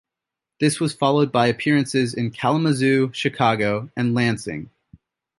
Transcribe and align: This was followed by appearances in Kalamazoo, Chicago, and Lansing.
This 0.59 0.79
was 0.79 0.95
followed 0.95 1.31
by 1.31 1.45
appearances 1.45 2.15
in 2.15 2.31
Kalamazoo, 2.31 3.11
Chicago, 3.13 3.91
and 3.95 4.15
Lansing. 4.15 4.71